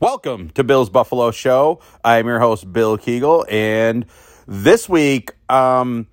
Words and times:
Welcome 0.00 0.50
to 0.50 0.62
Bill's 0.62 0.90
Buffalo 0.90 1.32
Show. 1.32 1.80
I'm 2.04 2.24
your 2.28 2.38
host, 2.38 2.72
Bill 2.72 2.96
Kegel, 2.96 3.44
and 3.50 4.06
this 4.46 4.88
week, 4.88 5.32
um, 5.50 6.06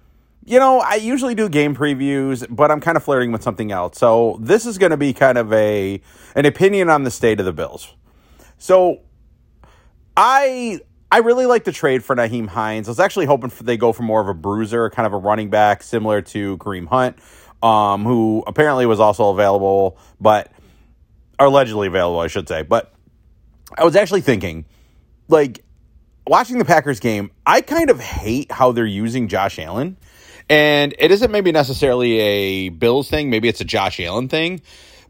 you 0.43 0.57
know, 0.57 0.79
I 0.79 0.95
usually 0.95 1.35
do 1.35 1.47
game 1.49 1.75
previews, 1.75 2.47
but 2.49 2.71
I'm 2.71 2.81
kind 2.81 2.97
of 2.97 3.03
flirting 3.03 3.31
with 3.31 3.43
something 3.43 3.71
else. 3.71 3.99
So 3.99 4.39
this 4.41 4.65
is 4.65 4.79
going 4.79 4.89
to 4.89 4.97
be 4.97 5.13
kind 5.13 5.37
of 5.37 5.53
a 5.53 6.01
an 6.33 6.47
opinion 6.47 6.89
on 6.89 7.03
the 7.03 7.11
state 7.11 7.39
of 7.39 7.45
the 7.45 7.53
Bills. 7.53 7.93
So 8.57 9.01
I 10.17 10.79
I 11.11 11.19
really 11.19 11.45
like 11.45 11.63
the 11.63 11.71
trade 11.71 12.03
for 12.03 12.15
Nyheim 12.15 12.47
Hines. 12.47 12.87
I 12.87 12.91
was 12.91 12.99
actually 12.99 13.27
hoping 13.27 13.51
for, 13.51 13.61
they 13.61 13.77
go 13.77 13.93
for 13.93 14.01
more 14.01 14.19
of 14.19 14.27
a 14.27 14.33
bruiser, 14.33 14.89
kind 14.89 15.05
of 15.05 15.13
a 15.13 15.17
running 15.17 15.51
back 15.51 15.83
similar 15.83 16.23
to 16.23 16.57
Kareem 16.57 16.87
Hunt, 16.87 17.19
um, 17.61 18.03
who 18.03 18.43
apparently 18.47 18.87
was 18.87 18.99
also 18.99 19.29
available, 19.29 19.99
but 20.19 20.51
allegedly 21.37 21.85
available, 21.85 22.19
I 22.19 22.25
should 22.25 22.47
say. 22.47 22.63
But 22.63 22.91
I 23.77 23.83
was 23.83 23.95
actually 23.95 24.21
thinking, 24.21 24.65
like, 25.27 25.63
watching 26.27 26.57
the 26.57 26.65
Packers 26.65 26.99
game, 26.99 27.31
I 27.45 27.61
kind 27.61 27.89
of 27.89 27.99
hate 27.99 28.51
how 28.51 28.71
they're 28.71 28.85
using 28.85 29.27
Josh 29.27 29.59
Allen. 29.59 29.97
And 30.49 30.93
it 30.99 31.11
isn't 31.11 31.31
maybe 31.31 31.51
necessarily 31.51 32.19
a 32.19 32.69
Bills 32.69 33.09
thing, 33.09 33.29
maybe 33.29 33.47
it's 33.47 33.61
a 33.61 33.65
Josh 33.65 33.99
Allen 33.99 34.29
thing. 34.29 34.61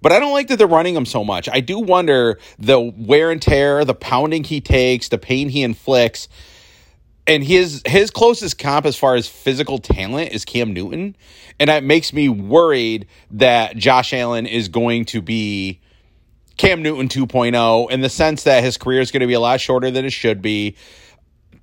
But 0.02 0.12
I 0.12 0.20
don't 0.20 0.34
like 0.34 0.48
that 0.50 0.58
they're 0.58 0.68
running 0.68 0.96
him 0.96 1.06
so 1.06 1.24
much. 1.24 1.50
I 1.50 1.62
do 1.62 1.80
wonder 1.80 2.40
the 2.60 2.80
wear 2.80 3.32
and 3.32 3.42
tear, 3.42 3.84
the 3.84 3.96
pounding 3.96 4.44
he 4.44 4.62
takes, 4.62 5.10
the 5.10 5.18
pain 5.18 5.50
he 5.50 5.64
inflicts. 5.64 6.28
And 7.28 7.44
his 7.44 7.82
his 7.88 8.12
closest 8.12 8.60
comp 8.60 8.86
as 8.86 8.96
far 8.96 9.16
as 9.16 9.28
physical 9.28 9.80
talent 9.80 10.32
is 10.32 10.46
Cam 10.46 10.74
Newton. 10.74 11.16
And 11.60 11.70
that 11.70 11.84
makes 11.84 12.14
me 12.14 12.30
worried 12.30 13.08
that 13.32 13.78
Josh 13.78 14.14
Allen 14.14 14.46
is 14.46 14.68
going 14.68 15.06
to 15.06 15.24
be 15.24 15.82
Cam 16.58 16.82
Newton 16.82 17.10
2.0 17.10 17.92
in 17.92 18.02
the 18.02 18.10
sense 18.10 18.44
that 18.44 18.64
his 18.64 18.78
career 18.78 19.02
is 19.02 19.12
going 19.12 19.22
to 19.22 19.28
be 19.28 19.34
a 19.34 19.40
lot 19.40 19.60
shorter 19.60 19.92
than 19.92 20.06
it 20.06 20.12
should 20.12 20.42
be, 20.42 20.76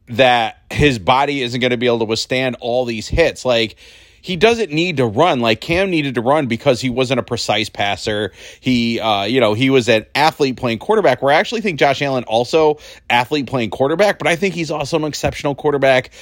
that 0.08 0.58
his 0.70 0.98
body 0.98 1.42
isn't 1.42 1.60
going 1.60 1.70
to 1.70 1.76
be 1.76 1.86
able 1.86 2.00
to 2.00 2.04
withstand 2.04 2.56
all 2.60 2.84
these 2.84 3.08
hits. 3.08 3.44
Like, 3.44 3.76
he 4.22 4.36
doesn't 4.36 4.70
need 4.70 4.98
to 4.98 5.06
run 5.06 5.40
like 5.40 5.60
Cam 5.60 5.90
needed 5.90 6.14
to 6.14 6.20
run 6.20 6.46
because 6.46 6.80
he 6.80 6.88
wasn't 6.88 7.18
a 7.18 7.24
precise 7.24 7.68
passer. 7.68 8.32
He, 8.60 9.00
uh, 9.00 9.24
you 9.24 9.40
know, 9.40 9.52
he 9.52 9.68
was 9.68 9.88
an 9.88 10.06
athlete 10.14 10.56
playing 10.56 10.78
quarterback. 10.78 11.20
Where 11.20 11.34
I 11.34 11.38
actually 11.38 11.60
think 11.60 11.78
Josh 11.78 12.00
Allen 12.00 12.24
also 12.24 12.78
athlete 13.10 13.48
playing 13.48 13.70
quarterback, 13.70 14.18
but 14.18 14.28
I 14.28 14.36
think 14.36 14.54
he's 14.54 14.70
also 14.70 14.96
an 14.96 15.04
exceptional 15.04 15.56
quarterback 15.56 16.12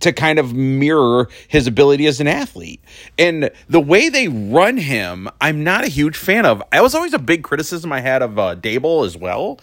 to 0.00 0.12
kind 0.12 0.38
of 0.38 0.54
mirror 0.54 1.28
his 1.48 1.66
ability 1.66 2.06
as 2.06 2.20
an 2.20 2.26
athlete. 2.26 2.80
And 3.18 3.50
the 3.68 3.80
way 3.80 4.08
they 4.08 4.28
run 4.28 4.76
him, 4.76 5.28
I'm 5.40 5.64
not 5.64 5.84
a 5.84 5.88
huge 5.88 6.16
fan 6.16 6.46
of. 6.46 6.62
I 6.72 6.80
was 6.80 6.94
always 6.94 7.14
a 7.14 7.18
big 7.18 7.42
criticism 7.42 7.92
I 7.92 8.00
had 8.00 8.22
of 8.22 8.38
uh, 8.38 8.56
Daboll 8.56 9.06
as 9.06 9.16
well. 9.16 9.60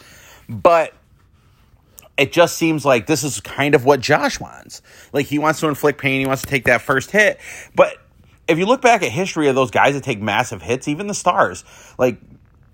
But 0.48 0.94
it 2.18 2.32
just 2.32 2.58
seems 2.58 2.86
like 2.86 3.08
this 3.08 3.24
is 3.24 3.42
kind 3.42 3.76
of 3.76 3.86
what 3.86 4.00
Josh 4.00 4.40
wants. 4.40 4.82
Like 5.12 5.26
he 5.26 5.40
wants 5.40 5.60
to 5.60 5.68
inflict 5.68 6.00
pain, 6.00 6.20
he 6.20 6.26
wants 6.26 6.44
to 6.44 6.48
take 6.48 6.66
that 6.66 6.82
first 6.82 7.12
hit. 7.12 7.40
But 7.76 7.98
if 8.48 8.58
you 8.58 8.66
look 8.66 8.82
back 8.82 9.04
at 9.04 9.12
history 9.12 9.48
of 9.48 9.56
those 9.56 9.72
guys 9.72 9.96
that 9.96 10.04
take 10.04 10.22
massive 10.22 10.62
hits, 10.62 10.88
even 10.88 11.08
the 11.08 11.14
stars, 11.14 11.64
like 11.98 12.18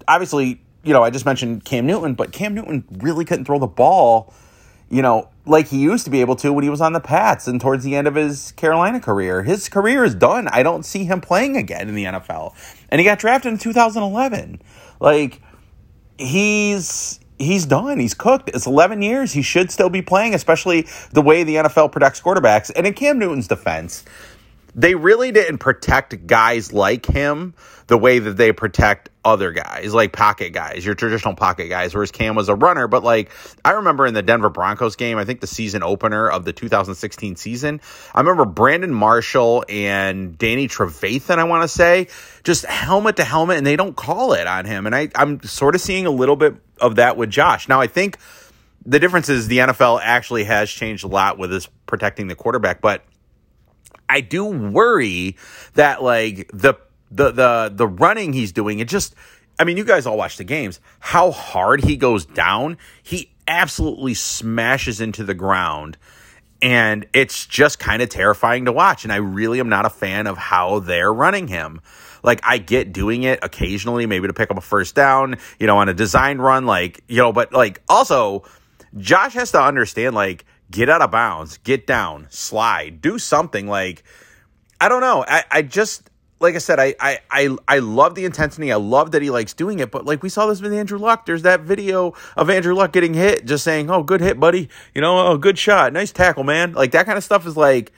obviously, 0.08 0.62
you 0.84 0.94
know, 0.94 1.04
I 1.04 1.10
just 1.10 1.26
mentioned 1.26 1.64
Cam 1.66 1.86
Newton, 1.86 2.14
but 2.14 2.32
Cam 2.32 2.54
Newton 2.54 2.84
really 3.00 3.26
couldn't 3.26 3.46
throw 3.46 3.60
the 3.60 3.68
ball 3.68 4.34
you 4.92 5.02
know, 5.02 5.30
like 5.46 5.70
he 5.70 5.80
used 5.80 6.04
to 6.06 6.12
be 6.12 6.22
able 6.22 6.36
to 6.36 6.54
when 6.54 6.64
he 6.64 6.70
was 6.70 6.82
on 6.82 6.94
the 6.94 7.00
Pats 7.00 7.48
and 7.48 7.60
towards 7.60 7.84
the 7.84 7.96
end 7.96 8.08
of 8.08 8.16
his 8.16 8.52
Carolina 8.52 9.00
career. 9.00 9.42
His 9.42 9.70
career 9.70 10.04
is 10.04 10.14
done. 10.14 10.48
I 10.50 10.62
don't 10.64 10.84
see 10.84 11.06
him 11.06 11.22
playing 11.22 11.56
again 11.58 11.88
in 11.90 11.96
the 11.96 12.04
NFL. 12.04 12.54
And 12.90 13.00
he 13.00 13.06
got 13.06 13.18
drafted 13.18 13.54
in 13.54 13.58
2011. 13.58 14.62
Like 15.00 15.42
he's 16.18 17.20
he's 17.40 17.66
done. 17.66 18.00
He's 18.00 18.14
cooked. 18.14 18.52
It's 18.54 18.68
11 18.68 19.02
years. 19.02 19.32
He 19.32 19.42
should 19.42 19.72
still 19.72 19.90
be 19.90 20.02
playing, 20.02 20.36
especially 20.36 20.88
the 21.12 21.22
way 21.22 21.44
the 21.44 21.56
NFL 21.56 21.92
protects 21.92 22.22
quarterbacks. 22.22 22.70
And 22.76 22.86
in 22.86 22.94
Cam 22.94 23.18
Newton's 23.18 23.48
defense, 23.48 24.04
they 24.74 24.96
really 24.96 25.32
didn't 25.32 25.58
protect 25.58 26.28
guys 26.28 26.72
like 26.72 27.06
him 27.06 27.54
the 27.88 27.98
way 27.98 28.20
that 28.20 28.38
they 28.38 28.54
protect 28.54 29.10
other 29.26 29.52
guys, 29.52 29.94
like 29.94 30.14
pocket 30.14 30.52
guys, 30.52 30.86
your 30.86 30.96
traditional 30.96 31.36
pocket 31.36 31.68
guys, 31.68 31.94
whereas 31.94 32.12
Cam 32.12 32.36
was 32.36 32.48
a 32.48 32.56
runner. 32.56 32.88
But 32.88 33.04
like, 33.04 33.32
I 33.66 33.72
remember 33.72 34.06
in 34.06 34.14
the 34.14 34.22
Denver 34.22 34.50
Broncos 34.50 34.96
game, 34.96 35.18
I 35.18 35.26
think 35.26 35.42
the 35.42 35.48
season 35.48 35.84
opener 35.84 36.30
of 36.30 36.46
the 36.46 36.54
2016 36.54 37.36
season, 37.36 37.82
I 38.16 38.22
remember 38.22 38.46
Brandon 38.46 38.94
Marshall 38.94 39.66
and 39.68 40.38
Danny 40.38 40.68
Trevathan, 40.68 41.38
I 41.38 41.44
want 41.44 41.64
to 41.64 41.68
say, 41.68 42.08
just 42.44 42.66
helmet 42.66 43.18
to 43.18 43.26
helmet, 43.26 43.58
and 43.58 43.68
they 43.68 43.76
don't 43.76 43.96
call 43.96 44.34
it 44.34 44.48
on 44.48 44.66
him. 44.66 44.86
And 44.86 44.96
I, 44.96 45.10
I'm 45.16 45.44
sort 45.44 45.76
of 45.76 45.82
seeing 45.82 46.06
a 46.06 46.12
little 46.12 46.38
bit 46.38 46.56
of 46.80 46.96
that 46.96 47.18
with 47.18 47.30
Josh. 47.30 47.68
Now, 47.68 47.82
I 47.82 47.88
think 47.88 48.18
the 48.86 49.00
difference 49.00 49.28
is 49.28 49.48
the 49.48 49.60
NFL 49.60 50.00
actually 50.02 50.46
has 50.46 50.72
changed 50.72 51.04
a 51.04 51.08
lot 51.08 51.38
with 51.38 51.50
this 51.50 51.68
protecting 51.86 52.28
the 52.28 52.36
quarterback, 52.36 52.82
but 52.82 53.04
I 54.10 54.22
do 54.22 54.46
worry 54.46 55.38
that 55.74 56.04
like 56.04 56.50
the 56.54 56.76
the 57.10 57.32
the 57.32 57.72
the 57.74 57.88
running 57.88 58.34
he's 58.34 58.52
doing, 58.52 58.80
it 58.80 58.88
just 58.88 59.16
I 59.60 59.64
mean, 59.64 59.78
you 59.78 59.84
guys 59.84 60.06
all 60.06 60.18
watch 60.18 60.38
the 60.38 60.44
games. 60.44 60.80
How 61.00 61.32
hard 61.32 61.84
he 61.84 61.96
goes 61.96 62.26
down, 62.26 62.78
he 63.04 63.32
absolutely 63.48 64.14
smashes 64.16 65.02
into 65.02 65.24
the 65.24 65.34
ground. 65.34 65.98
And 66.64 67.08
it's 67.14 67.46
just 67.46 67.80
kind 67.80 68.02
of 68.02 68.10
terrifying 68.10 68.66
to 68.66 68.72
watch. 68.72 69.04
And 69.04 69.12
I 69.12 69.18
really 69.18 69.60
am 69.60 69.70
not 69.70 69.86
a 69.86 69.90
fan 69.90 70.28
of 70.28 70.38
how 70.38 70.80
they're 70.80 71.14
running 71.14 71.48
him. 71.48 71.82
Like, 72.24 72.40
I 72.44 72.60
get 72.60 72.94
doing 72.94 73.24
it 73.24 73.40
occasionally, 73.42 74.06
maybe 74.06 74.28
to 74.28 74.34
pick 74.34 74.52
up 74.52 74.58
a 74.58 74.62
first 74.62 74.94
down, 74.94 75.38
you 75.60 75.68
know, 75.68 75.78
on 75.78 75.90
a 75.90 75.94
design 75.94 76.38
run, 76.38 76.66
like, 76.68 77.04
you 77.08 77.18
know, 77.18 77.34
but 77.34 77.52
like 77.52 77.82
also, 77.90 78.44
Josh 78.98 79.34
has 79.34 79.52
to 79.52 79.62
understand, 79.62 80.16
like, 80.16 80.46
get 80.72 80.90
out 80.90 81.02
of 81.02 81.12
bounds, 81.12 81.58
get 81.58 81.86
down, 81.86 82.28
slide, 82.30 83.02
do 83.02 83.20
something. 83.20 83.68
Like, 83.68 84.04
I 84.80 84.90
don't 84.90 85.02
know. 85.02 85.24
I, 85.28 85.44
I 85.52 85.62
just, 85.62 86.10
like 86.40 86.56
I 86.56 86.58
said, 86.58 86.80
I, 86.80 86.96
I 87.00 87.20
I 87.30 87.56
I 87.68 87.80
love 87.80 88.16
the 88.16 88.26
intensity. 88.26 88.72
I 88.72 88.78
love 88.78 89.12
that 89.12 89.22
he 89.22 89.30
likes 89.30 89.54
doing 89.54 89.80
it. 89.80 89.92
But 89.92 90.06
like 90.06 90.24
we 90.24 90.30
saw 90.30 90.48
this 90.48 90.62
with 90.62 90.74
Andrew 90.74 90.98
Luck. 90.98 91.26
There's 91.26 91.44
that 91.44 91.62
video 91.62 92.16
of 92.36 92.50
Andrew 92.50 92.74
Luck 92.74 92.92
getting 92.94 93.14
hit, 93.14 93.46
just 93.46 93.64
saying, 93.64 93.92
"Oh, 93.92 94.02
good 94.02 94.22
hit, 94.22 94.40
buddy. 94.40 94.70
You 94.96 95.02
know, 95.02 95.28
oh, 95.28 95.38
good 95.38 95.60
shot, 95.60 95.94
nice 95.94 96.12
tackle, 96.12 96.44
man." 96.44 96.74
Like 96.74 96.92
that 96.92 97.06
kind 97.06 97.18
of 97.18 97.24
stuff 97.24 97.46
is 97.46 97.56
like, 97.56 97.92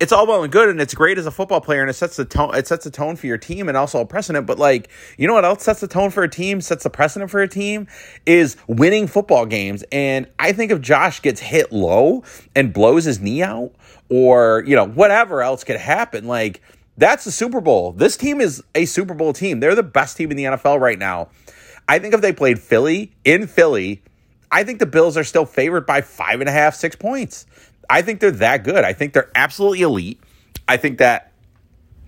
it's 0.00 0.12
all 0.12 0.26
well 0.26 0.44
and 0.44 0.52
good, 0.52 0.68
and 0.68 0.80
it's 0.80 0.94
great 0.94 1.18
as 1.18 1.26
a 1.26 1.30
football 1.30 1.60
player, 1.60 1.80
and 1.80 1.90
it 1.90 1.94
sets 1.94 2.16
the 2.16 2.24
tone. 2.24 2.54
It 2.54 2.68
sets 2.68 2.84
the 2.84 2.90
tone 2.90 3.16
for 3.16 3.26
your 3.26 3.38
team, 3.38 3.68
and 3.68 3.76
also 3.76 4.00
a 4.00 4.06
precedent. 4.06 4.46
But 4.46 4.58
like, 4.58 4.88
you 5.16 5.26
know 5.26 5.34
what 5.34 5.44
else 5.44 5.64
sets 5.64 5.80
the 5.80 5.88
tone 5.88 6.10
for 6.10 6.22
a 6.22 6.28
team? 6.28 6.60
Sets 6.60 6.84
the 6.84 6.90
precedent 6.90 7.30
for 7.30 7.40
a 7.40 7.48
team 7.48 7.88
is 8.24 8.56
winning 8.68 9.08
football 9.08 9.44
games. 9.44 9.84
And 9.90 10.28
I 10.38 10.52
think 10.52 10.70
if 10.70 10.80
Josh 10.80 11.20
gets 11.20 11.40
hit 11.40 11.72
low 11.72 12.22
and 12.54 12.72
blows 12.72 13.04
his 13.04 13.18
knee 13.18 13.42
out, 13.42 13.72
or 14.08 14.62
you 14.66 14.76
know 14.76 14.86
whatever 14.86 15.42
else 15.42 15.64
could 15.64 15.76
happen, 15.76 16.26
like 16.28 16.62
that's 16.96 17.24
the 17.24 17.32
Super 17.32 17.60
Bowl. 17.60 17.92
This 17.92 18.16
team 18.16 18.40
is 18.40 18.62
a 18.74 18.84
Super 18.84 19.14
Bowl 19.14 19.32
team. 19.32 19.58
They're 19.58 19.74
the 19.74 19.82
best 19.82 20.16
team 20.16 20.30
in 20.30 20.36
the 20.36 20.44
NFL 20.44 20.80
right 20.80 20.98
now. 20.98 21.28
I 21.88 21.98
think 21.98 22.14
if 22.14 22.20
they 22.20 22.32
played 22.32 22.60
Philly 22.60 23.12
in 23.24 23.46
Philly, 23.46 24.02
I 24.50 24.64
think 24.64 24.78
the 24.78 24.86
Bills 24.86 25.16
are 25.16 25.24
still 25.24 25.44
favored 25.44 25.86
by 25.86 26.00
five 26.02 26.40
and 26.40 26.48
a 26.48 26.52
half, 26.52 26.74
six 26.74 26.96
points. 26.96 27.46
I 27.90 28.02
think 28.02 28.20
they're 28.20 28.30
that 28.32 28.64
good. 28.64 28.84
I 28.84 28.92
think 28.92 29.12
they're 29.12 29.30
absolutely 29.34 29.82
elite. 29.82 30.20
I 30.66 30.76
think 30.76 30.98
that 30.98 31.32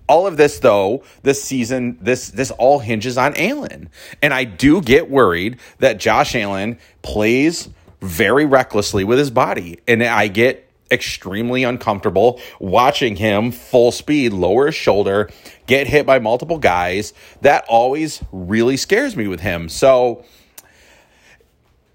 all 0.07 0.27
of 0.27 0.35
this 0.35 0.59
though 0.59 1.03
this 1.23 1.41
season 1.41 1.97
this 2.01 2.29
this 2.29 2.51
all 2.51 2.79
hinges 2.79 3.17
on 3.17 3.33
Allen. 3.37 3.89
And 4.21 4.33
I 4.33 4.43
do 4.43 4.81
get 4.81 5.09
worried 5.09 5.57
that 5.79 5.99
Josh 5.99 6.35
Allen 6.35 6.77
plays 7.01 7.69
very 8.01 8.45
recklessly 8.45 9.03
with 9.03 9.19
his 9.19 9.31
body 9.31 9.79
and 9.87 10.03
I 10.03 10.27
get 10.27 10.67
extremely 10.91 11.63
uncomfortable 11.63 12.39
watching 12.59 13.15
him 13.15 13.51
full 13.51 13.91
speed 13.91 14.33
lower 14.33 14.67
his 14.67 14.75
shoulder, 14.75 15.29
get 15.65 15.87
hit 15.87 16.05
by 16.05 16.19
multiple 16.19 16.57
guys. 16.57 17.13
That 17.41 17.63
always 17.67 18.21
really 18.31 18.77
scares 18.77 19.15
me 19.15 19.27
with 19.27 19.39
him. 19.39 19.69
So, 19.69 20.25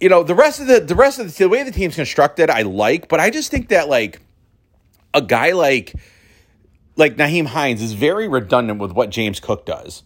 you 0.01 0.09
know, 0.09 0.23
the 0.23 0.35
rest 0.35 0.61
of 0.61 0.67
the 0.67 0.81
the 0.81 0.95
rest 0.95 1.19
of 1.19 1.27
the, 1.27 1.45
the 1.45 1.49
way 1.49 1.63
the 1.63 1.71
team's 1.71 1.95
constructed, 1.95 2.51
I 2.51 2.63
like, 2.63 3.09
but 3.09 3.21
I 3.21 3.31
just 3.31 3.51
think 3.51 3.69
that 3.69 3.89
like 3.89 4.21
a 5.15 5.23
guy 5.23 5.53
like 5.53 5.95
like 6.97 7.17
Nyheim 7.17 7.47
Hines 7.47 7.83
is 7.83 7.93
very 7.93 8.29
redundant 8.29 8.81
with 8.81 8.93
what 8.93 9.11
James 9.11 9.41
Cook 9.41 9.67
does. 9.67 10.03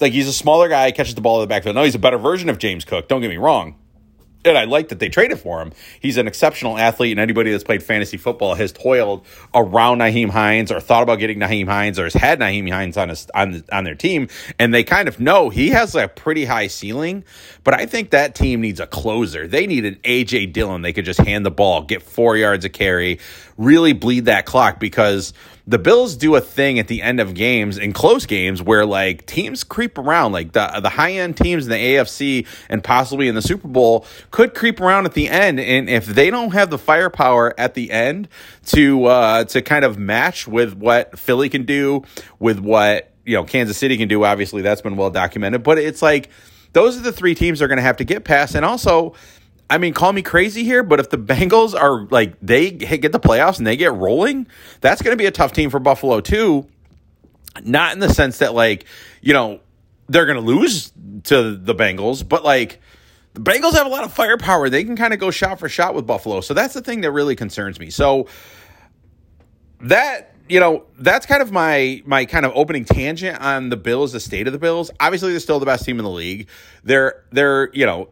Like 0.00 0.12
he's 0.12 0.28
a 0.28 0.32
smaller 0.32 0.68
guy, 0.68 0.90
catches 0.92 1.14
the 1.14 1.20
ball 1.20 1.42
in 1.42 1.48
the 1.48 1.52
backfield. 1.52 1.76
No, 1.76 1.84
he's 1.84 1.94
a 1.94 1.98
better 1.98 2.18
version 2.18 2.48
of 2.48 2.58
James 2.58 2.84
Cook. 2.84 3.08
Don't 3.08 3.20
get 3.20 3.28
me 3.28 3.36
wrong 3.36 3.76
and 4.44 4.56
I 4.56 4.64
like 4.64 4.88
that 4.88 4.98
they 4.98 5.08
traded 5.08 5.38
for 5.38 5.60
him. 5.60 5.72
He's 6.00 6.16
an 6.16 6.26
exceptional 6.26 6.78
athlete, 6.78 7.12
and 7.12 7.20
anybody 7.20 7.50
that's 7.50 7.64
played 7.64 7.82
fantasy 7.82 8.16
football 8.16 8.54
has 8.54 8.72
toiled 8.72 9.26
around 9.54 9.98
Nyheim 9.98 10.30
Hines 10.30 10.72
or 10.72 10.80
thought 10.80 11.02
about 11.02 11.18
getting 11.18 11.38
Nyheim 11.38 11.66
Hines 11.66 11.98
or 11.98 12.04
has 12.04 12.14
had 12.14 12.40
Nyheim 12.40 12.70
Hines 12.70 12.96
on 12.96 13.10
his, 13.10 13.28
on 13.34 13.62
on 13.72 13.84
their 13.84 13.94
team, 13.94 14.28
and 14.58 14.72
they 14.72 14.84
kind 14.84 15.08
of 15.08 15.20
know 15.20 15.50
he 15.50 15.68
has 15.68 15.94
a 15.94 16.08
pretty 16.08 16.44
high 16.44 16.68
ceiling. 16.68 17.24
But 17.64 17.74
I 17.74 17.86
think 17.86 18.10
that 18.10 18.34
team 18.34 18.60
needs 18.60 18.80
a 18.80 18.86
closer. 18.86 19.46
They 19.46 19.66
need 19.66 19.84
an 19.84 19.96
AJ 19.96 20.52
Dillon. 20.52 20.82
They 20.82 20.92
could 20.92 21.04
just 21.04 21.20
hand 21.20 21.44
the 21.44 21.50
ball, 21.50 21.82
get 21.82 22.02
four 22.02 22.36
yards 22.36 22.64
of 22.64 22.72
carry, 22.72 23.18
really 23.58 23.92
bleed 23.92 24.24
that 24.26 24.46
clock 24.46 24.80
because 24.80 25.34
the 25.70 25.78
Bills 25.78 26.16
do 26.16 26.34
a 26.34 26.40
thing 26.40 26.80
at 26.80 26.88
the 26.88 27.00
end 27.00 27.20
of 27.20 27.32
games 27.32 27.78
in 27.78 27.92
close 27.92 28.26
games 28.26 28.60
where 28.60 28.84
like 28.84 29.24
teams 29.26 29.62
creep 29.62 29.98
around, 29.98 30.32
like 30.32 30.50
the 30.50 30.80
the 30.82 30.88
high 30.88 31.12
end 31.12 31.36
teams 31.36 31.64
in 31.64 31.70
the 31.70 31.76
AFC 31.76 32.44
and 32.68 32.82
possibly 32.82 33.28
in 33.28 33.36
the 33.36 33.42
Super 33.42 33.68
Bowl 33.68 34.04
could 34.32 34.52
creep 34.52 34.80
around 34.80 35.06
at 35.06 35.14
the 35.14 35.28
end, 35.28 35.60
and 35.60 35.88
if 35.88 36.06
they 36.06 36.28
don't 36.28 36.50
have 36.54 36.70
the 36.70 36.78
firepower 36.78 37.54
at 37.56 37.74
the 37.74 37.92
end 37.92 38.26
to 38.66 39.04
uh, 39.04 39.44
to 39.44 39.62
kind 39.62 39.84
of 39.84 39.96
match 39.96 40.48
with 40.48 40.74
what 40.74 41.16
Philly 41.16 41.48
can 41.48 41.64
do, 41.64 42.02
with 42.40 42.58
what 42.58 43.12
you 43.24 43.36
know 43.36 43.44
Kansas 43.44 43.78
City 43.78 43.96
can 43.96 44.08
do, 44.08 44.24
obviously 44.24 44.62
that's 44.62 44.82
been 44.82 44.96
well 44.96 45.10
documented, 45.10 45.62
but 45.62 45.78
it's 45.78 46.02
like 46.02 46.30
those 46.72 46.96
are 46.98 47.02
the 47.02 47.12
three 47.12 47.36
teams 47.36 47.60
they're 47.60 47.68
going 47.68 47.76
to 47.76 47.82
have 47.82 47.98
to 47.98 48.04
get 48.04 48.24
past, 48.24 48.56
and 48.56 48.64
also 48.64 49.14
I 49.70 49.78
mean, 49.78 49.94
call 49.94 50.12
me 50.12 50.20
crazy 50.20 50.64
here, 50.64 50.82
but 50.82 50.98
if 50.98 51.10
the 51.10 51.16
Bengals 51.16 51.80
are 51.80 52.06
like 52.10 52.34
they 52.42 52.72
get 52.72 53.12
the 53.12 53.20
playoffs 53.20 53.58
and 53.58 53.66
they 53.66 53.76
get 53.76 53.94
rolling, 53.94 54.48
that's 54.80 55.00
going 55.00 55.12
to 55.12 55.16
be 55.16 55.26
a 55.26 55.30
tough 55.30 55.52
team 55.52 55.70
for 55.70 55.78
Buffalo 55.78 56.20
too. 56.20 56.66
Not 57.62 57.92
in 57.92 58.00
the 58.00 58.12
sense 58.12 58.38
that 58.38 58.52
like 58.52 58.84
you 59.22 59.32
know 59.32 59.60
they're 60.08 60.26
going 60.26 60.38
to 60.38 60.44
lose 60.44 60.92
to 61.24 61.56
the 61.56 61.74
Bengals, 61.74 62.28
but 62.28 62.44
like 62.44 62.80
the 63.34 63.40
Bengals 63.40 63.74
have 63.74 63.86
a 63.86 63.90
lot 63.90 64.02
of 64.02 64.12
firepower. 64.12 64.68
They 64.68 64.82
can 64.82 64.96
kind 64.96 65.14
of 65.14 65.20
go 65.20 65.30
shot 65.30 65.60
for 65.60 65.68
shot 65.68 65.94
with 65.94 66.04
Buffalo, 66.04 66.40
so 66.40 66.52
that's 66.52 66.74
the 66.74 66.82
thing 66.82 67.02
that 67.02 67.12
really 67.12 67.36
concerns 67.36 67.78
me. 67.78 67.90
So 67.90 68.26
that 69.82 70.34
you 70.50 70.58
know, 70.58 70.84
that's 70.98 71.26
kind 71.26 71.42
of 71.42 71.52
my 71.52 72.02
my 72.04 72.24
kind 72.24 72.44
of 72.44 72.52
opening 72.56 72.84
tangent 72.84 73.40
on 73.40 73.68
the 73.68 73.76
Bills, 73.76 74.12
the 74.12 74.18
state 74.18 74.48
of 74.48 74.52
the 74.52 74.58
Bills. 74.58 74.90
Obviously, 74.98 75.30
they're 75.30 75.38
still 75.38 75.60
the 75.60 75.66
best 75.66 75.84
team 75.84 75.98
in 75.98 76.04
the 76.04 76.10
league. 76.10 76.48
They're 76.82 77.24
they're 77.30 77.70
you 77.72 77.86
know, 77.86 78.08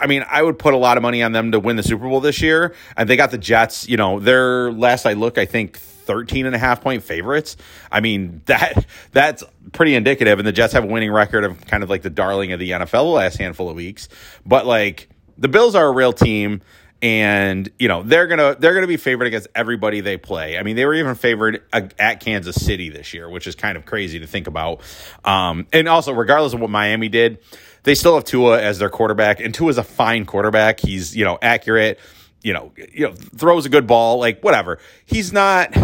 I 0.00 0.06
mean, 0.06 0.24
I 0.30 0.42
would 0.42 0.58
put 0.58 0.72
a 0.72 0.76
lot 0.76 0.96
of 0.96 1.02
money 1.02 1.22
on 1.22 1.32
them 1.32 1.50
to 1.50 1.58
win 1.58 1.74
the 1.74 1.82
Super 1.82 2.08
Bowl 2.08 2.20
this 2.20 2.40
year. 2.40 2.74
And 2.96 3.08
they 3.08 3.16
got 3.16 3.32
the 3.32 3.38
Jets. 3.38 3.88
You 3.88 3.96
know, 3.96 4.20
they're 4.20 4.70
last 4.70 5.04
I 5.04 5.14
look, 5.14 5.36
I 5.36 5.46
think 5.46 5.78
13 5.78 6.46
and 6.46 6.54
a 6.54 6.58
half 6.58 6.80
point 6.80 7.02
favorites. 7.02 7.56
I 7.90 8.00
mean, 8.00 8.42
that 8.46 8.86
that's 9.10 9.42
pretty 9.72 9.96
indicative. 9.96 10.38
And 10.38 10.46
the 10.46 10.52
Jets 10.52 10.72
have 10.74 10.84
a 10.84 10.86
winning 10.88 11.10
record 11.10 11.42
of 11.42 11.66
kind 11.66 11.82
of 11.82 11.90
like 11.90 12.02
the 12.02 12.10
darling 12.10 12.52
of 12.52 12.60
the 12.60 12.70
NFL 12.70 12.90
the 12.90 13.02
last 13.02 13.38
handful 13.38 13.68
of 13.68 13.74
weeks. 13.74 14.08
But 14.46 14.64
like 14.64 15.08
the 15.36 15.48
Bills 15.48 15.74
are 15.74 15.86
a 15.86 15.92
real 15.92 16.12
team 16.12 16.62
and 17.02 17.70
you 17.78 17.88
know 17.88 18.02
they're 18.02 18.26
gonna 18.26 18.56
they're 18.58 18.74
gonna 18.74 18.86
be 18.86 18.98
favored 18.98 19.26
against 19.26 19.48
everybody 19.54 20.00
they 20.00 20.16
play. 20.16 20.58
I 20.58 20.62
mean, 20.62 20.76
they 20.76 20.84
were 20.84 20.94
even 20.94 21.14
favored 21.14 21.62
at 21.72 22.20
Kansas 22.20 22.56
City 22.56 22.90
this 22.90 23.14
year, 23.14 23.28
which 23.28 23.46
is 23.46 23.54
kind 23.54 23.76
of 23.78 23.86
crazy 23.86 24.20
to 24.20 24.26
think 24.26 24.46
about. 24.46 24.80
Um, 25.24 25.66
and 25.72 25.88
also, 25.88 26.12
regardless 26.12 26.52
of 26.52 26.60
what 26.60 26.70
Miami 26.70 27.08
did, 27.08 27.38
they 27.84 27.94
still 27.94 28.14
have 28.16 28.24
Tua 28.24 28.60
as 28.60 28.78
their 28.78 28.90
quarterback, 28.90 29.40
and 29.40 29.54
Tua 29.54 29.70
is 29.70 29.78
a 29.78 29.82
fine 29.82 30.26
quarterback. 30.26 30.80
He's 30.80 31.16
you 31.16 31.24
know 31.24 31.38
accurate, 31.40 31.98
you 32.42 32.52
know 32.52 32.72
you 32.92 33.08
know 33.08 33.14
throws 33.14 33.64
a 33.64 33.70
good 33.70 33.86
ball, 33.86 34.18
like 34.18 34.42
whatever. 34.42 34.78
He's 35.06 35.32
not 35.32 35.74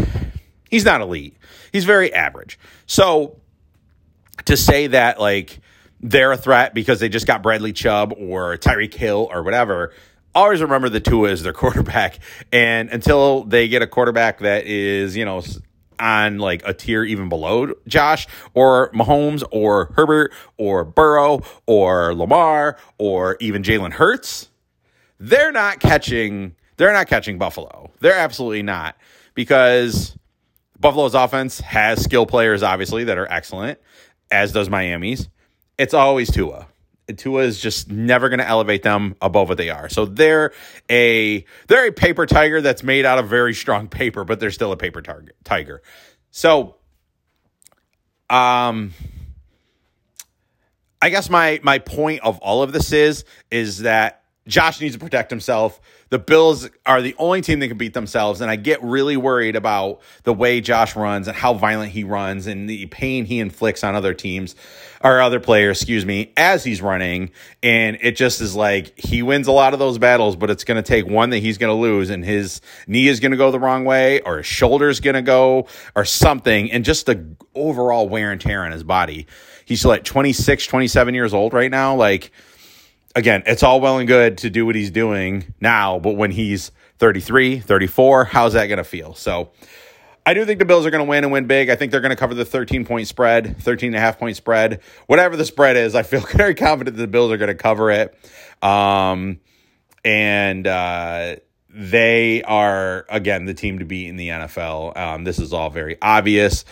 he's 0.70 0.84
not 0.84 1.00
elite. 1.00 1.36
He's 1.72 1.84
very 1.84 2.12
average. 2.12 2.58
So 2.86 3.40
to 4.44 4.56
say 4.56 4.88
that 4.88 5.18
like 5.18 5.60
they're 6.00 6.32
a 6.32 6.36
threat 6.36 6.74
because 6.74 7.00
they 7.00 7.08
just 7.08 7.26
got 7.26 7.42
Bradley 7.42 7.72
Chubb 7.72 8.12
or 8.18 8.58
Tyreek 8.58 8.92
Hill 8.92 9.28
or 9.30 9.42
whatever 9.42 9.92
always 10.36 10.60
remember 10.60 10.88
the 10.88 11.00
Tua 11.00 11.30
is 11.30 11.42
their 11.42 11.52
quarterback. 11.64 12.18
And 12.52 12.90
until 12.90 13.44
they 13.44 13.68
get 13.68 13.82
a 13.82 13.86
quarterback 13.86 14.40
that 14.40 14.66
is, 14.66 15.16
you 15.16 15.24
know, 15.24 15.42
on 15.98 16.38
like 16.38 16.62
a 16.66 16.74
tier 16.74 17.02
even 17.04 17.28
below 17.28 17.72
Josh 17.88 18.26
or 18.54 18.90
Mahomes 18.92 19.42
or 19.50 19.92
Herbert 19.96 20.32
or 20.58 20.84
Burrow 20.84 21.40
or 21.66 22.14
Lamar 22.14 22.76
or 22.98 23.36
even 23.40 23.62
Jalen 23.62 23.92
Hurts, 23.92 24.50
they're 25.18 25.52
not 25.52 25.80
catching 25.80 26.54
they're 26.76 26.92
not 26.92 27.06
catching 27.06 27.38
Buffalo. 27.38 27.90
They're 28.00 28.14
absolutely 28.14 28.62
not 28.62 28.96
because 29.34 30.18
Buffalo's 30.78 31.14
offense 31.14 31.60
has 31.60 32.04
skill 32.04 32.26
players 32.26 32.62
obviously 32.62 33.04
that 33.04 33.16
are 33.16 33.26
excellent, 33.30 33.78
as 34.30 34.52
does 34.52 34.68
Miami's. 34.68 35.30
It's 35.78 35.94
always 35.94 36.30
Tua. 36.30 36.66
Tua 37.14 37.42
is 37.42 37.60
just 37.60 37.90
never 37.90 38.28
going 38.28 38.40
to 38.40 38.48
elevate 38.48 38.82
them 38.82 39.14
above 39.22 39.48
what 39.48 39.58
they 39.58 39.70
are. 39.70 39.88
So 39.88 40.06
they're 40.06 40.52
a 40.90 41.44
they're 41.68 41.86
a 41.86 41.92
paper 41.92 42.26
tiger 42.26 42.60
that's 42.60 42.82
made 42.82 43.04
out 43.04 43.18
of 43.18 43.28
very 43.28 43.54
strong 43.54 43.88
paper, 43.88 44.24
but 44.24 44.40
they're 44.40 44.50
still 44.50 44.72
a 44.72 44.76
paper 44.76 45.02
target 45.02 45.36
tiger. 45.44 45.82
So, 46.32 46.76
um, 48.28 48.92
I 51.00 51.10
guess 51.10 51.30
my 51.30 51.60
my 51.62 51.78
point 51.78 52.22
of 52.22 52.38
all 52.38 52.62
of 52.62 52.72
this 52.72 52.92
is 52.92 53.24
is 53.50 53.78
that 53.80 54.22
Josh 54.46 54.80
needs 54.80 54.94
to 54.94 55.00
protect 55.00 55.30
himself. 55.30 55.80
The 56.08 56.20
Bills 56.20 56.68
are 56.84 57.02
the 57.02 57.16
only 57.18 57.40
team 57.40 57.58
that 57.58 57.68
can 57.68 57.78
beat 57.78 57.92
themselves, 57.92 58.40
and 58.40 58.48
I 58.48 58.54
get 58.54 58.80
really 58.82 59.16
worried 59.16 59.56
about 59.56 60.00
the 60.22 60.32
way 60.32 60.60
Josh 60.60 60.94
runs 60.94 61.26
and 61.26 61.36
how 61.36 61.54
violent 61.54 61.90
he 61.90 62.04
runs 62.04 62.46
and 62.46 62.70
the 62.70 62.86
pain 62.86 63.24
he 63.24 63.40
inflicts 63.40 63.82
on 63.82 63.96
other 63.96 64.14
teams 64.14 64.54
or 65.02 65.20
other 65.20 65.40
players, 65.40 65.78
excuse 65.78 66.06
me, 66.06 66.32
as 66.36 66.62
he's 66.62 66.80
running. 66.80 67.30
And 67.60 67.98
it 68.00 68.12
just 68.12 68.40
is 68.40 68.54
like 68.54 68.96
he 68.96 69.22
wins 69.22 69.48
a 69.48 69.52
lot 69.52 69.72
of 69.72 69.80
those 69.80 69.98
battles, 69.98 70.36
but 70.36 70.48
it's 70.48 70.62
going 70.62 70.76
to 70.76 70.88
take 70.88 71.06
one 71.06 71.30
that 71.30 71.38
he's 71.38 71.58
going 71.58 71.74
to 71.74 71.80
lose, 71.80 72.10
and 72.10 72.24
his 72.24 72.60
knee 72.86 73.08
is 73.08 73.18
going 73.18 73.32
to 73.32 73.36
go 73.36 73.50
the 73.50 73.58
wrong 73.60 73.84
way, 73.84 74.20
or 74.20 74.38
his 74.38 74.46
shoulder 74.46 74.88
is 74.88 75.00
going 75.00 75.14
to 75.14 75.22
go, 75.22 75.66
or 75.96 76.04
something, 76.04 76.70
and 76.70 76.84
just 76.84 77.06
the 77.06 77.26
overall 77.56 78.08
wear 78.08 78.30
and 78.30 78.40
tear 78.40 78.64
on 78.64 78.70
his 78.70 78.84
body. 78.84 79.26
He's 79.64 79.84
like 79.84 80.04
26, 80.04 80.66
27 80.68 81.14
years 81.14 81.34
old 81.34 81.52
right 81.52 81.70
now. 81.70 81.96
Like, 81.96 82.30
again, 83.16 83.42
it's 83.46 83.64
all 83.64 83.80
well 83.80 83.98
and 83.98 84.06
good 84.06 84.38
to 84.38 84.50
do 84.50 84.64
what 84.64 84.76
he's 84.76 84.90
doing 84.90 85.54
now, 85.60 85.98
but 85.98 86.12
when 86.12 86.30
he's 86.30 86.70
33, 86.98 87.58
34, 87.58 88.26
how's 88.26 88.52
that 88.52 88.66
going 88.66 88.78
to 88.78 88.84
feel? 88.84 89.14
So 89.14 89.50
I 90.24 90.34
do 90.34 90.44
think 90.44 90.60
the 90.60 90.64
Bills 90.64 90.86
are 90.86 90.90
going 90.90 91.04
to 91.04 91.08
win 91.08 91.24
and 91.24 91.32
win 91.32 91.46
big. 91.46 91.70
I 91.70 91.76
think 91.76 91.90
they're 91.90 92.00
going 92.00 92.10
to 92.10 92.16
cover 92.16 92.34
the 92.34 92.44
13 92.44 92.84
point 92.84 93.08
spread, 93.08 93.60
13 93.60 93.88
and 93.88 93.96
a 93.96 94.00
half 94.00 94.18
point 94.18 94.36
spread. 94.36 94.80
Whatever 95.06 95.36
the 95.36 95.44
spread 95.44 95.76
is, 95.76 95.94
I 95.96 96.04
feel 96.04 96.20
very 96.36 96.54
confident 96.54 96.96
that 96.96 97.02
the 97.02 97.08
Bills 97.08 97.32
are 97.32 97.38
going 97.38 97.48
to 97.48 97.54
cover 97.54 97.90
it. 97.90 98.16
Um, 98.62 99.40
and, 100.04 100.66
uh, 100.66 101.36
they 101.78 102.42
are 102.42 103.04
again 103.10 103.44
the 103.44 103.52
team 103.52 103.80
to 103.80 103.84
beat 103.84 104.08
in 104.08 104.16
the 104.16 104.28
NFL. 104.28 104.96
Um, 104.96 105.24
this 105.24 105.38
is 105.38 105.52
all 105.52 105.68
very 105.68 105.98
obvious. 106.00 106.64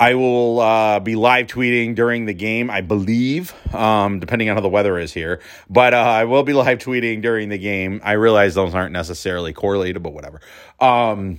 I 0.00 0.14
will 0.14 0.60
uh, 0.60 0.98
be 1.00 1.14
live 1.14 1.46
tweeting 1.46 1.94
during 1.94 2.24
the 2.24 2.32
game, 2.32 2.70
I 2.70 2.80
believe, 2.80 3.54
um, 3.74 4.18
depending 4.18 4.48
on 4.48 4.56
how 4.56 4.62
the 4.62 4.68
weather 4.68 4.98
is 4.98 5.12
here. 5.12 5.40
But 5.68 5.92
uh, 5.92 5.98
I 5.98 6.24
will 6.24 6.42
be 6.42 6.54
live 6.54 6.78
tweeting 6.78 7.20
during 7.20 7.50
the 7.50 7.58
game. 7.58 8.00
I 8.02 8.12
realize 8.12 8.54
those 8.54 8.74
aren't 8.74 8.92
necessarily 8.92 9.52
correlated, 9.52 10.02
but 10.02 10.14
whatever. 10.14 10.40
Um, 10.80 11.38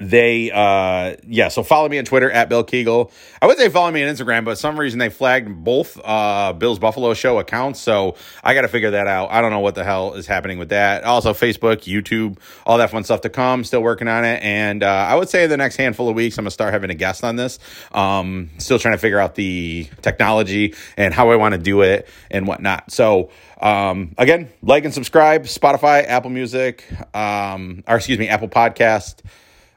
they 0.00 0.50
uh 0.50 1.16
yeah 1.26 1.48
so 1.48 1.62
follow 1.62 1.88
me 1.88 1.98
on 1.98 2.04
twitter 2.04 2.30
at 2.30 2.48
bill 2.48 2.64
kegel 2.64 3.12
i 3.42 3.46
would 3.46 3.58
say 3.58 3.68
follow 3.68 3.90
me 3.90 4.02
on 4.02 4.14
instagram 4.14 4.44
but 4.44 4.56
some 4.58 4.78
reason 4.78 4.98
they 4.98 5.10
flagged 5.10 5.62
both 5.62 6.00
uh 6.04 6.52
bill's 6.54 6.78
buffalo 6.78 7.12
show 7.14 7.38
accounts 7.38 7.78
so 7.78 8.16
i 8.42 8.54
gotta 8.54 8.68
figure 8.68 8.92
that 8.92 9.06
out. 9.06 9.30
I 9.30 9.40
don't 9.40 9.50
know 9.50 9.60
what 9.60 9.74
the 9.74 9.84
hell 9.84 10.14
is 10.14 10.26
happening 10.26 10.58
with 10.58 10.70
that. 10.70 11.04
Also 11.04 11.32
facebook 11.32 11.84
youtube 11.84 12.38
all 12.64 12.78
that 12.78 12.90
fun 12.90 13.04
stuff 13.04 13.20
to 13.22 13.28
come 13.28 13.64
still 13.64 13.82
working 13.82 14.08
on 14.08 14.24
it 14.24 14.42
and 14.42 14.82
uh, 14.82 14.86
i 14.86 15.14
would 15.14 15.28
say 15.28 15.46
the 15.46 15.56
next 15.56 15.76
handful 15.76 16.08
of 16.08 16.14
weeks 16.14 16.38
i'm 16.38 16.44
gonna 16.44 16.50
start 16.50 16.72
having 16.72 16.90
a 16.90 16.94
guest 16.94 17.24
on 17.24 17.36
this. 17.36 17.58
Um 17.92 18.50
still 18.58 18.78
trying 18.78 18.94
to 18.94 18.98
figure 18.98 19.18
out 19.18 19.34
the 19.34 19.88
technology 20.02 20.74
and 20.96 21.12
how 21.12 21.30
i 21.30 21.36
want 21.36 21.52
to 21.52 21.58
do 21.58 21.82
it 21.82 22.08
and 22.30 22.46
whatnot. 22.46 22.90
So 22.90 23.30
um, 23.60 24.14
again, 24.16 24.48
like 24.62 24.84
and 24.84 24.94
subscribe, 24.94 25.44
Spotify, 25.44 26.04
Apple 26.06 26.30
Music, 26.30 26.84
um, 27.14 27.84
or 27.86 27.96
excuse 27.96 28.18
me, 28.18 28.28
Apple 28.28 28.48
Podcast, 28.48 29.16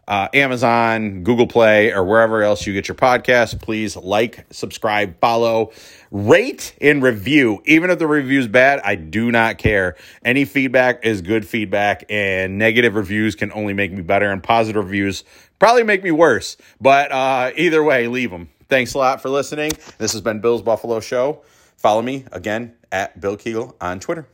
uh, 0.08 0.28
Amazon, 0.34 1.24
Google 1.24 1.48
Play, 1.48 1.92
or 1.92 2.04
wherever 2.04 2.42
else 2.44 2.66
you 2.68 2.74
get 2.74 2.88
your 2.88 2.96
podcast. 2.96 3.62
Please 3.62 3.96
like, 3.96 4.46
subscribe, 4.52 5.20
follow, 5.20 5.72
rate, 6.12 6.76
and 6.82 7.02
review. 7.02 7.62
Even 7.66 7.90
if 7.90 8.00
the 8.00 8.08
review's 8.08 8.48
bad, 8.48 8.82
I 8.84 8.96
do 8.96 9.32
not 9.32 9.58
care. 9.58 9.96
Any 10.24 10.46
feedback 10.46 11.06
is 11.06 11.22
good 11.22 11.48
feedback, 11.48 12.06
and 12.10 12.58
negative 12.58 12.96
reviews 12.96 13.36
can 13.36 13.52
only 13.54 13.74
make 13.74 13.92
me 13.92 14.02
better, 14.02 14.30
and 14.32 14.44
positive 14.44 14.84
reviews 14.84 15.24
probably 15.60 15.84
make 15.84 16.04
me 16.04 16.12
worse. 16.12 16.58
But 16.82 17.12
uh, 17.12 17.52
either 17.56 17.84
way, 17.84 18.08
leave 18.08 18.32
them. 18.32 18.50
Thanks 18.70 18.94
a 18.94 18.98
lot 18.98 19.22
for 19.22 19.30
listening. 19.30 19.72
This 19.98 20.14
has 20.14 20.22
been 20.22 20.42
Bill's 20.42 20.62
Buffalo 20.62 21.00
Show. 21.00 21.44
Follow 21.78 22.02
me 22.02 22.26
again 22.32 22.76
at 22.92 23.20
Bill 23.20 23.38
Kegel 23.38 23.76
on 23.80 24.00
Twitter. 24.00 24.28